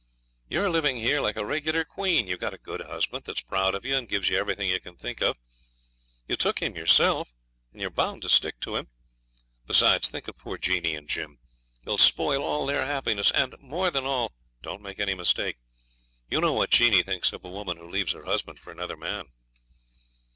You're 0.49 0.67
living 0.71 0.95
here 0.97 1.21
like 1.21 1.35
a 1.35 1.45
regular 1.45 1.85
queen. 1.85 2.25
You've 2.25 2.39
got 2.39 2.55
a 2.55 2.57
good 2.57 2.81
husband, 2.81 3.25
that's 3.25 3.41
proud 3.43 3.75
of 3.75 3.85
you 3.85 3.95
and 3.95 4.09
gives 4.09 4.29
you 4.29 4.37
everything 4.39 4.67
you 4.67 4.79
can 4.79 4.95
think 4.95 5.21
of. 5.21 5.37
You 6.27 6.35
took 6.35 6.57
him 6.57 6.75
yourself, 6.75 7.31
and 7.71 7.79
you're 7.79 7.91
bound 7.91 8.23
to 8.23 8.29
stick 8.29 8.59
to 8.61 8.77
him. 8.77 8.87
Besides, 9.67 10.09
think 10.09 10.27
of 10.27 10.39
poor 10.39 10.57
Jeanie 10.57 10.95
and 10.95 11.07
Jim. 11.07 11.37
You'll 11.85 11.99
spoil 11.99 12.41
all 12.41 12.65
their 12.65 12.83
happiness; 12.87 13.29
and, 13.29 13.55
more 13.59 13.91
than 13.91 14.07
all 14.07 14.31
don't 14.63 14.81
make 14.81 14.99
any 14.99 15.13
mistake 15.13 15.57
you 16.31 16.41
know 16.41 16.53
what 16.53 16.71
Jeanie 16.71 17.03
thinks 17.03 17.31
of 17.31 17.45
a 17.45 17.49
woman 17.51 17.77
who 17.77 17.87
leaves 17.87 18.13
her 18.13 18.23
husband 18.25 18.57
for 18.57 18.71
another 18.71 18.97
man.' 18.97 19.31